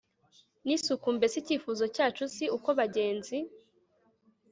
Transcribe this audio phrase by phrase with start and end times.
[0.65, 3.37] nisuku Mbese icyifuzo cyacu si uko bagenzi